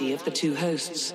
of 0.00 0.24
the 0.24 0.30
two 0.30 0.54
hosts. 0.54 1.12